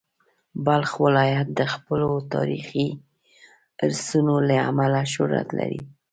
بلخ 0.65 0.91
ولایت 1.05 1.47
د 1.59 1.61
خپلو 1.73 2.09
تاریخي 2.33 2.87
ارثونو 3.85 4.35
له 4.47 4.55
امله 4.69 5.01
شهرت 5.13 5.47
لري. 5.59 5.81